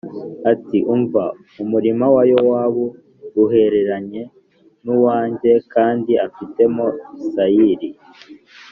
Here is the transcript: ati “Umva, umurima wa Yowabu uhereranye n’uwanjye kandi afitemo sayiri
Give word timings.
ati 0.51 0.77
“Umva, 0.93 1.23
umurima 1.63 2.05
wa 2.15 2.23
Yowabu 2.31 2.85
uhereranye 3.43 4.21
n’uwanjye 4.83 5.51
kandi 5.73 6.11
afitemo 6.27 6.85
sayiri 7.33 7.89